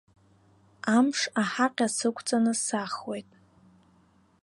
[0.97, 3.29] Амш аҳаҟьа сықәҵаны сахуеит.